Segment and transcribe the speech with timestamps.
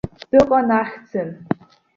[0.29, 1.29] Дыҟан ахьӡын.